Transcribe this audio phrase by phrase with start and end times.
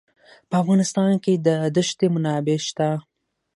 [0.49, 2.87] په افغانستان کې د دښتې منابع شته.